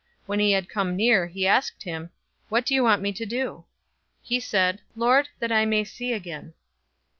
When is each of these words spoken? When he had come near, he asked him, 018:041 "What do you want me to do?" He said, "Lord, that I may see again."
When 0.25 0.39
he 0.39 0.53
had 0.53 0.67
come 0.67 0.95
near, 0.95 1.27
he 1.27 1.45
asked 1.45 1.83
him, 1.83 2.05
018:041 2.05 2.09
"What 2.49 2.65
do 2.65 2.73
you 2.73 2.81
want 2.83 3.01
me 3.03 3.13
to 3.13 3.25
do?" 3.27 3.65
He 4.23 4.39
said, 4.39 4.81
"Lord, 4.95 5.29
that 5.37 5.51
I 5.51 5.63
may 5.67 5.83
see 5.83 6.11
again." 6.11 6.55